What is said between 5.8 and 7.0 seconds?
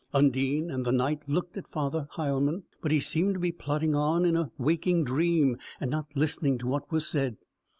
not listening to what